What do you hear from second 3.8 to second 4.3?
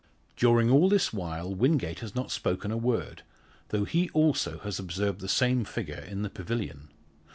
he